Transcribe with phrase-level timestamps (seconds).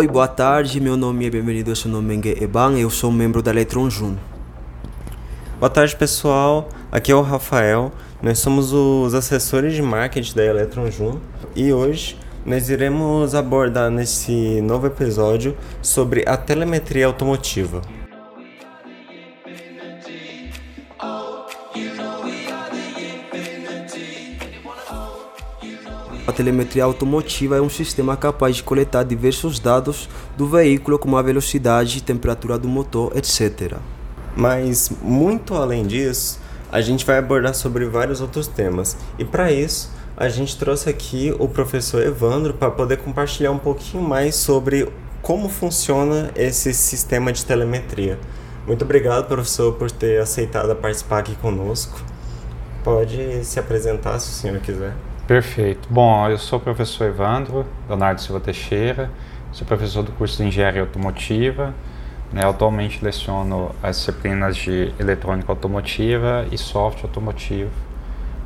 [0.00, 0.80] Oi, boa tarde.
[0.80, 4.16] Meu nome é Bem-vindo, eu sou Nomengue Eban, eu sou membro da Electron Jun.
[5.58, 6.70] Boa tarde, pessoal.
[6.90, 7.92] Aqui é o Rafael.
[8.22, 11.18] Nós somos os assessores de marketing da Electron Jun
[11.54, 12.16] e hoje
[12.46, 17.82] nós iremos abordar nesse novo episódio sobre a telemetria automotiva.
[26.40, 30.08] Telemetria automotiva é um sistema capaz de coletar diversos dados
[30.38, 33.76] do veículo, como a velocidade, temperatura do motor, etc.
[34.34, 36.40] Mas, muito além disso,
[36.72, 38.96] a gente vai abordar sobre vários outros temas.
[39.18, 44.02] E para isso, a gente trouxe aqui o professor Evandro para poder compartilhar um pouquinho
[44.02, 48.18] mais sobre como funciona esse sistema de telemetria.
[48.66, 52.00] Muito obrigado, professor, por ter aceitado participar aqui conosco.
[52.82, 55.09] Pode se apresentar se o senhor quiser.
[55.30, 55.86] Perfeito.
[55.88, 59.08] Bom, eu sou o professor Evandro Leonardo Silva Teixeira,
[59.52, 61.72] sou professor do curso de Engenharia Automotiva.
[62.32, 67.70] Né, atualmente leciono as disciplinas de Eletrônica Automotiva e Software Automotivo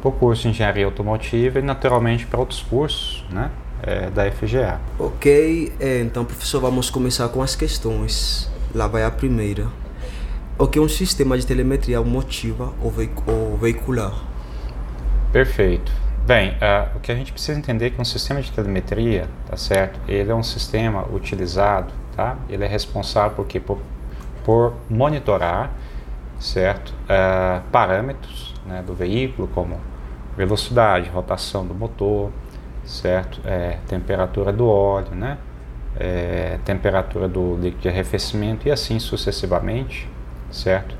[0.00, 3.50] para o curso de Engenharia Automotiva e naturalmente para outros cursos né,
[3.82, 4.80] é, da FGA.
[4.98, 8.50] Ok, é, então professor, vamos começar com as questões.
[8.74, 9.66] Lá vai a primeira.
[10.58, 12.90] O que é um sistema de telemetria automotiva ou,
[13.26, 14.14] ou veicular?
[15.30, 16.09] Perfeito.
[16.26, 19.56] Bem, uh, o que a gente precisa entender é que um sistema de telemetria, tá
[19.56, 19.98] certo?
[20.06, 22.36] Ele é um sistema utilizado, tá?
[22.48, 23.58] Ele é responsável por quê?
[23.58, 23.78] Por,
[24.44, 25.70] por monitorar,
[26.38, 26.90] certo?
[27.04, 29.80] Uh, parâmetros né, do veículo, como
[30.36, 32.30] velocidade, rotação do motor,
[32.84, 33.40] certo?
[33.44, 35.38] É, temperatura do óleo, né?
[35.96, 40.08] É, temperatura do líquido de arrefecimento e assim sucessivamente,
[40.50, 40.94] certo?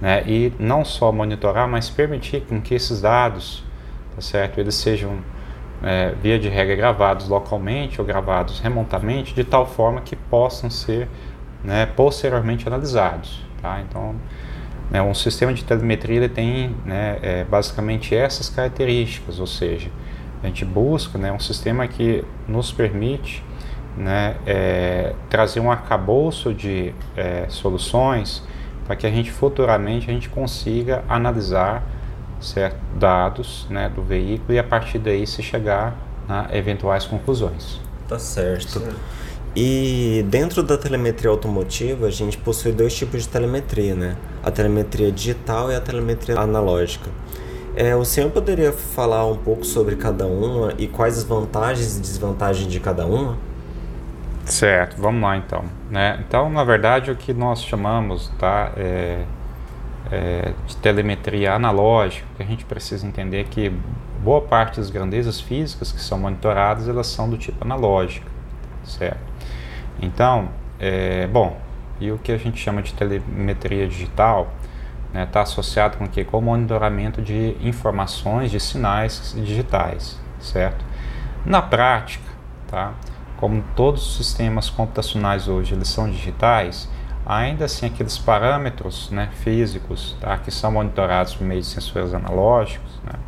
[0.00, 0.22] Né?
[0.26, 3.64] E não só monitorar, mas permitir com que esses dados
[4.16, 4.58] tá certo?
[4.58, 5.18] Eles sejam,
[5.82, 11.08] é, via de regra, gravados localmente ou gravados remotamente, de tal forma que possam ser
[11.62, 13.44] né, posteriormente analisados.
[13.60, 13.80] Tá?
[13.86, 14.16] Então,
[14.90, 19.90] né, um sistema de telemetria ele tem né, é, basicamente essas características, ou seja,
[20.42, 23.44] a gente busca né, um sistema que nos permite
[23.96, 28.42] né, é, trazer um arcabouço de é, soluções
[28.86, 31.82] para que a gente futuramente a gente consiga analisar
[32.40, 32.76] certo?
[32.98, 35.96] dados né, do veículo e a partir daí se chegar
[36.28, 37.80] a eventuais conclusões.
[38.08, 38.80] Tá certo.
[38.80, 38.96] certo.
[39.54, 44.16] E dentro da telemetria automotiva, a gente possui dois tipos de telemetria, né?
[44.42, 47.08] A telemetria digital e a telemetria analógica.
[47.74, 52.00] É, o senhor poderia falar um pouco sobre cada uma e quais as vantagens e
[52.00, 53.38] desvantagens de cada uma?
[54.44, 55.64] Certo, vamos lá então.
[55.90, 56.22] Né?
[56.26, 59.24] Então, na verdade, o que nós chamamos tá, é,
[60.10, 63.72] é, de telemetria analógica, que a gente precisa entender que
[64.22, 68.26] boa parte das grandezas físicas que são monitoradas, elas são do tipo analógico,
[68.84, 69.20] certo?
[70.00, 71.58] Então, é, bom,
[72.00, 74.52] e o que a gente chama de telemetria digital
[75.06, 76.24] está né, tá associado com o que?
[76.24, 80.84] Com o monitoramento de informações, de sinais digitais, certo?
[81.44, 82.28] Na prática,
[82.68, 82.92] tá?
[83.38, 86.88] Como todos os sistemas computacionais hoje eles são digitais,
[87.26, 93.00] ainda assim aqueles parâmetros né, físicos tá, que são monitorados por meio de sensores analógicos,
[93.04, 93.18] né,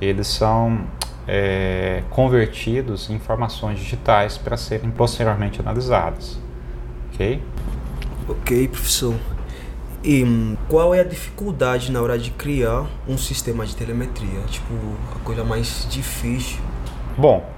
[0.00, 0.86] eles são
[1.26, 6.38] é, convertidos em informações digitais para serem posteriormente analisadas.
[7.12, 7.42] Ok?
[8.28, 9.14] Ok, professor.
[10.04, 14.40] E hum, qual é a dificuldade na hora de criar um sistema de telemetria?
[14.48, 14.74] Tipo,
[15.14, 16.60] a coisa mais difícil?
[17.16, 17.48] Bom,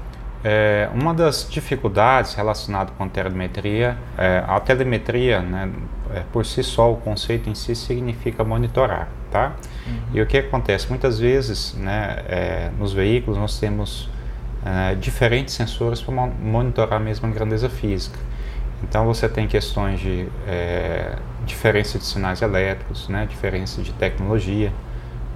[0.44, 5.70] é, uma das dificuldades relacionadas com a telemetria, é, a telemetria, né,
[6.12, 9.54] é, por si só, o conceito em si significa monitorar, tá?
[9.86, 9.94] Uhum.
[10.12, 10.88] E o que acontece?
[10.90, 14.10] Muitas vezes, né, é, nos veículos nós temos
[14.64, 18.18] é, diferentes sensores para monitorar a mesma grandeza física.
[18.82, 21.16] Então você tem questões de é,
[21.46, 24.70] diferença de sinais elétricos, né, diferença de tecnologia,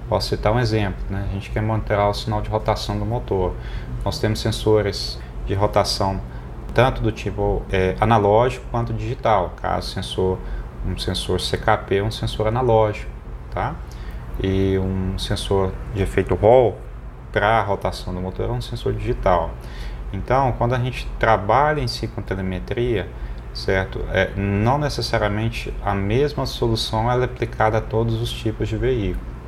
[0.09, 1.27] Posso citar um exemplo, né?
[1.29, 3.53] a gente quer monitorar o sinal de rotação do motor.
[4.03, 6.19] Nós temos sensores de rotação
[6.73, 10.39] tanto do tipo é, analógico quanto digital, caso sensor,
[10.83, 13.11] um sensor CKP um sensor analógico,
[13.51, 13.75] tá?
[14.41, 16.79] E um sensor de efeito Hall
[17.31, 19.51] para a rotação do motor é um sensor digital.
[20.11, 23.07] Então, quando a gente trabalha em si com telemetria,
[23.53, 24.03] certo?
[24.11, 29.38] É, não necessariamente a mesma solução é aplicada a todos os tipos de veículo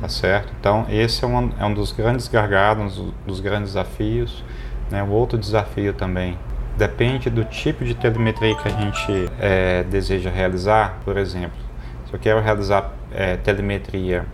[0.00, 0.52] tá certo?
[0.58, 4.44] Então esse é um, é um dos grandes gargalos, um dos grandes desafios.
[4.90, 5.02] Né?
[5.02, 6.38] O outro desafio também
[6.76, 10.98] depende do tipo de telemetria que a gente é, deseja realizar.
[11.04, 11.58] Por exemplo,
[12.06, 14.26] se eu quero realizar é, telemetria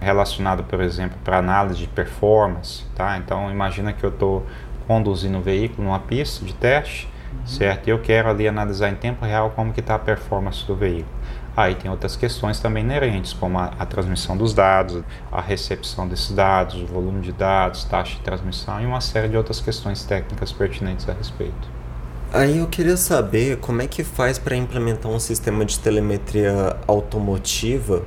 [0.00, 3.16] relacionada, por exemplo, para análise de performance, tá?
[3.16, 4.44] Então imagina que eu estou
[4.86, 7.08] conduzindo um veículo numa pista de teste
[7.44, 7.88] certo?
[7.88, 11.12] E eu quero ali analisar em tempo real como que está a performance do veículo.
[11.56, 16.32] Aí tem outras questões também inerentes, como a, a, transmissão dos dados, a recepção desses
[16.32, 20.50] dados, o volume de dados, taxa de transmissão e uma série de outras questões técnicas
[20.50, 21.74] pertinentes a respeito.
[22.32, 28.02] Aí eu queria saber como é que faz para implementar um sistema de telemetria automotiva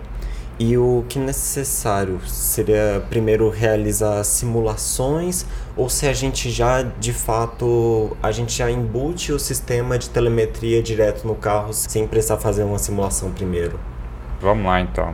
[0.59, 5.45] e o que necessário seria primeiro realizar simulações
[5.75, 10.81] ou se a gente já de fato a gente já embute o sistema de telemetria
[10.81, 13.79] direto no carro sem precisar fazer uma simulação primeiro?
[14.41, 15.13] Vamos lá então.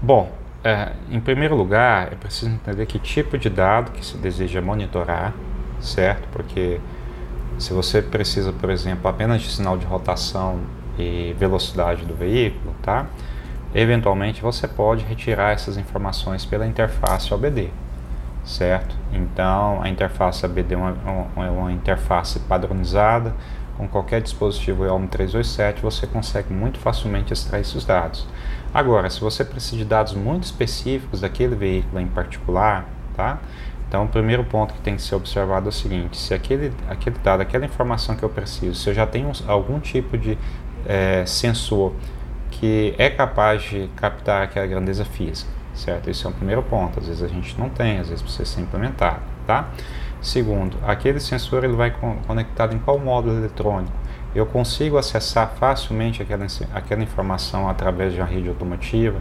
[0.00, 0.30] Bom,
[0.62, 5.34] é, em primeiro lugar é preciso entender que tipo de dado que se deseja monitorar,
[5.80, 6.28] certo?
[6.32, 6.80] Porque
[7.58, 10.60] se você precisa, por exemplo, apenas de sinal de rotação
[10.96, 13.06] e velocidade do veículo, tá?
[13.74, 17.70] Eventualmente você pode retirar essas informações pela interface OBD,
[18.44, 18.94] certo?
[19.12, 20.92] Então a interface OBD é uma,
[21.34, 23.34] uma, uma interface padronizada,
[23.76, 28.26] com qualquer dispositivo EOM 327 você consegue muito facilmente extrair esses dados.
[28.74, 32.86] Agora, se você precisa de dados muito específicos daquele veículo em particular,
[33.16, 33.38] tá?
[33.88, 37.16] Então, o primeiro ponto que tem que ser observado é o seguinte: se aquele, aquele
[37.22, 40.38] dado, aquela informação que eu preciso, se eu já tenho algum tipo de
[40.86, 41.92] é, sensor
[42.62, 46.08] que é capaz de captar aquela grandeza física, certo?
[46.08, 47.00] Esse é o primeiro ponto.
[47.00, 49.68] Às vezes a gente não tem, às vezes precisa ser implementado, tá?
[50.20, 51.92] Segundo, aquele sensor ele vai
[52.24, 53.92] conectado em qual módulo eletrônico?
[54.32, 59.18] Eu consigo acessar facilmente aquela, aquela informação através de uma rede automotiva?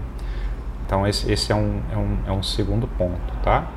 [0.86, 3.72] Então esse, esse é, um, é, um, é um segundo ponto, tá?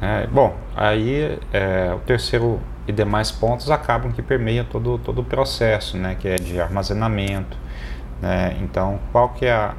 [0.00, 5.24] É, bom, aí é, o terceiro e demais pontos acabam que permeiam todo, todo o
[5.24, 6.16] processo, né?
[6.16, 7.56] Que é de armazenamento,
[8.22, 8.56] né?
[8.62, 9.74] Então, qual que é a,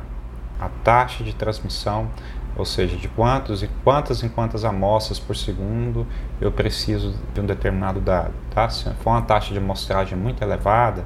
[0.60, 2.10] a taxa de transmissão,
[2.56, 6.06] ou seja, de quantos e quantas em quantas amostras por segundo
[6.40, 8.70] eu preciso de um determinado dado, tá?
[8.70, 11.06] Se for uma taxa de amostragem muito elevada,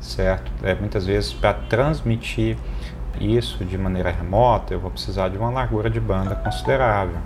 [0.00, 0.50] certo?
[0.62, 2.58] É, muitas vezes para transmitir
[3.20, 7.16] isso de maneira remota, eu vou precisar de uma largura de banda considerável.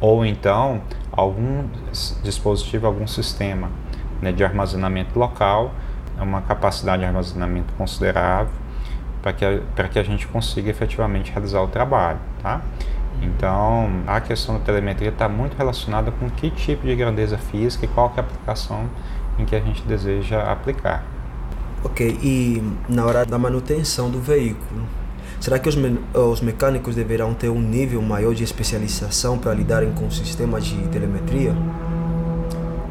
[0.00, 1.64] Ou então, algum
[2.22, 3.70] dispositivo, algum sistema
[4.20, 5.72] né, de armazenamento local,
[6.18, 8.52] uma capacidade de armazenamento considerável,
[9.24, 12.60] para que, que a gente consiga efetivamente realizar o trabalho, tá?
[13.22, 17.88] Então, a questão da telemetria está muito relacionada com que tipo de grandeza física e
[17.88, 18.84] qual é a aplicação
[19.38, 21.04] em que a gente deseja aplicar.
[21.82, 24.82] Ok, e na hora da manutenção do veículo,
[25.40, 29.92] será que os, me os mecânicos deverão ter um nível maior de especialização para lidarem
[29.92, 31.54] com sistemas de telemetria?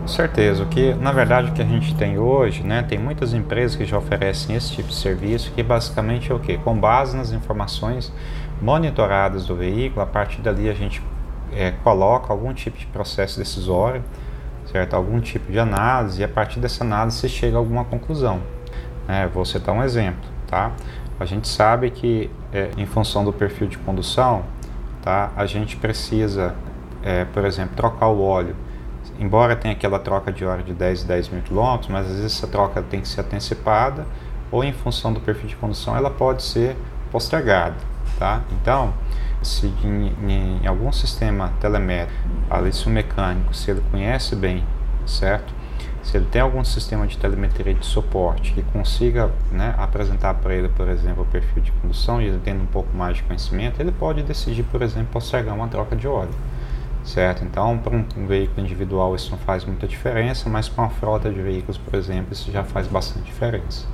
[0.03, 3.33] Com certeza, o que na verdade o que a gente tem hoje, né, tem muitas
[3.33, 6.57] empresas que já oferecem esse tipo de serviço, que basicamente é o que?
[6.57, 8.11] Com base nas informações
[8.61, 11.01] monitoradas do veículo, a partir dali a gente
[11.53, 14.03] é, coloca algum tipo de processo decisório,
[14.69, 14.93] certo?
[14.93, 18.41] Algum tipo de análise e a partir dessa análise se chega a alguma conclusão.
[19.07, 20.73] É, vou citar um exemplo, tá?
[21.17, 24.43] A gente sabe que é, em função do perfil de condução,
[25.01, 25.31] tá?
[25.33, 26.55] A gente precisa,
[27.01, 28.53] é, por exemplo, trocar o óleo
[29.19, 32.47] embora tenha aquela troca de hora de 10 10 mil quilômetros, mas às vezes essa
[32.47, 34.05] troca tem que ser antecipada
[34.51, 36.75] ou em função do perfil de condução ela pode ser
[37.11, 37.75] postergada,
[38.17, 38.41] tá?
[38.51, 38.93] Então,
[39.41, 42.19] se em, em algum sistema telemétrico,
[42.71, 44.63] se o mecânico, se ele conhece bem,
[45.05, 45.53] certo?
[46.01, 50.67] Se ele tem algum sistema de telemetria de suporte que consiga né, apresentar para ele,
[50.67, 53.91] por exemplo, o perfil de condução e ele tendo um pouco mais de conhecimento, ele
[53.91, 56.33] pode decidir, por exemplo, postergar uma troca de óleo
[57.03, 57.43] certo?
[57.43, 61.29] Então, para um, um, veículo individual isso não faz muita diferença, mas para uma frota
[61.29, 63.85] de veículos, por exemplo, isso já faz bastante diferença.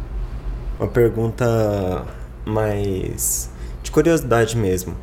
[0.79, 2.05] Uma pergunta
[2.45, 3.51] mais
[3.81, 4.95] de curiosidade mesmo.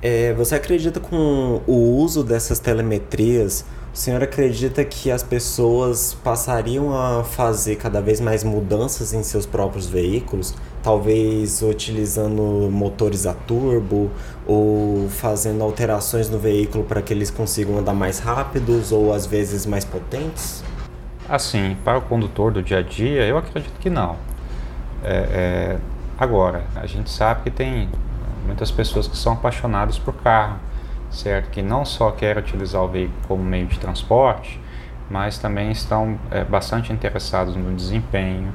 [0.00, 3.64] É, você acredita com o uso dessas telemetrias
[3.94, 9.46] o senhor acredita que as pessoas passariam a fazer cada vez mais mudanças em seus
[9.46, 14.10] próprios veículos, talvez utilizando motores a turbo
[14.48, 19.64] ou fazendo alterações no veículo para que eles consigam andar mais rápidos ou às vezes
[19.64, 20.64] mais potentes?
[21.28, 24.16] Assim, para o condutor do dia a dia, eu acredito que não.
[25.04, 25.78] É, é,
[26.18, 27.88] agora, a gente sabe que tem
[28.44, 30.58] muitas pessoas que são apaixonadas por carro
[31.14, 31.50] certo?
[31.50, 34.60] Que não só querem utilizar o veículo como meio de transporte,
[35.08, 38.52] mas também estão é, bastante interessados no desempenho,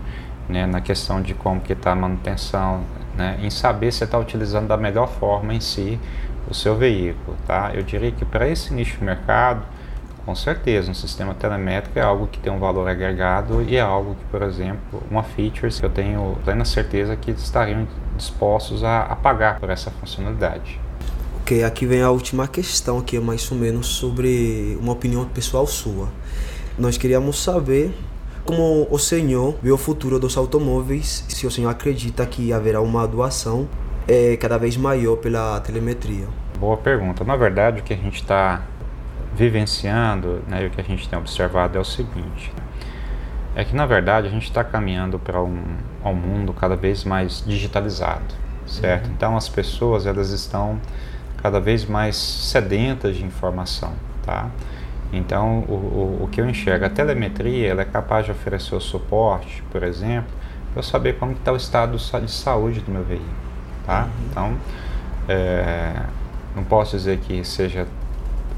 [0.48, 2.82] né, na questão de como que está a manutenção,
[3.16, 6.00] né, em saber se está utilizando da melhor forma em si
[6.50, 7.72] o seu veículo, tá?
[7.74, 9.62] Eu diria que para esse nicho de mercado,
[10.26, 14.16] com certeza, um sistema telemétrico é algo que tem um valor agregado e é algo
[14.16, 19.16] que, por exemplo, uma feature que eu tenho plena certeza que estariam dispostos a, a
[19.16, 20.80] pagar por essa funcionalidade.
[21.50, 25.66] Ok, aqui vem a última questão, que é mais ou menos sobre uma opinião pessoal
[25.66, 26.08] sua.
[26.78, 27.92] Nós queríamos saber
[28.46, 33.08] como o senhor vê o futuro dos automóveis, se o senhor acredita que haverá uma
[33.08, 33.68] doação
[34.08, 36.28] é, cada vez maior pela telemetria.
[36.60, 37.24] Boa pergunta.
[37.24, 38.64] Na verdade, o que a gente está
[39.34, 42.54] vivenciando né, e o que a gente tem observado é o seguinte:
[43.56, 45.64] é que na verdade a gente está caminhando para um,
[46.14, 48.36] mundo cada vez mais digitalizado,
[48.68, 49.08] certo?
[49.08, 49.14] Uhum.
[49.14, 50.80] Então as pessoas elas estão
[51.42, 53.94] cada vez mais sedentas de informação,
[54.26, 54.50] tá?
[55.12, 58.80] Então o, o, o que eu enxergo, a telemetria ela é capaz de oferecer o
[58.80, 60.30] suporte, por exemplo,
[60.72, 63.30] para eu saber como está o estado de saúde do meu veículo,
[63.86, 64.04] tá?
[64.04, 64.10] Uhum.
[64.30, 64.58] Então
[65.28, 66.04] é,
[66.56, 67.88] não posso dizer que seja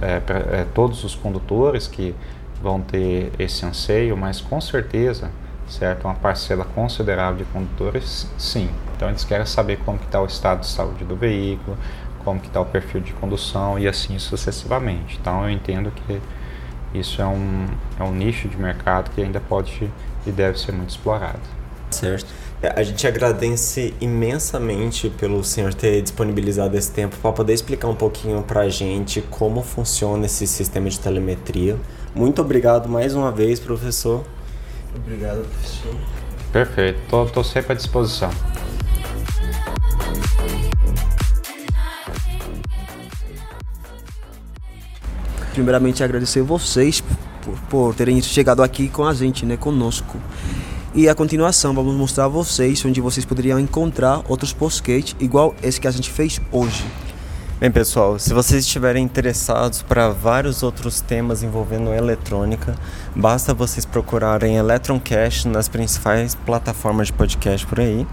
[0.01, 2.15] é, para é, todos os condutores que
[2.61, 5.31] vão ter esse anseio, mas com certeza,
[5.67, 8.69] certo, uma parcela considerável de condutores, sim.
[8.95, 11.77] Então eles querem saber como está o estado de saúde do veículo,
[12.23, 15.17] como que está o perfil de condução e assim sucessivamente.
[15.19, 16.21] Então eu entendo que
[16.93, 17.67] isso é um,
[17.99, 19.89] é um nicho de mercado que ainda pode
[20.25, 21.39] e deve ser muito explorado.
[21.89, 22.27] Certo.
[22.61, 27.95] É, a gente agradece imensamente pelo senhor ter disponibilizado esse tempo para poder explicar um
[27.95, 31.75] pouquinho para a gente como funciona esse sistema de telemetria.
[32.13, 34.23] Muito obrigado mais uma vez, professor.
[34.95, 35.95] Obrigado, professor.
[36.51, 38.29] Perfeito, estou sempre à disposição.
[45.61, 47.03] Primeiramente, agradecer vocês
[47.43, 50.17] por, por terem chegado aqui com a gente, né, conosco.
[50.91, 55.79] E a continuação vamos mostrar a vocês onde vocês poderiam encontrar outros podcasts igual esse
[55.79, 56.83] que a gente fez hoje.
[57.59, 62.75] Bem, pessoal, se vocês estiverem interessados para vários outros temas envolvendo eletrônica,
[63.15, 68.07] basta vocês procurarem Electroncast nas principais plataformas de podcast por aí.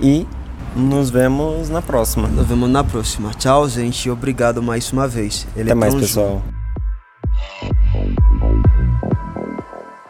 [0.00, 0.26] E
[0.74, 2.26] nos vemos na próxima.
[2.26, 3.30] Nos vemos na próxima.
[3.34, 4.10] Tchau, gente.
[4.10, 5.46] Obrigado mais uma vez.
[5.56, 6.42] Até mais, pessoal.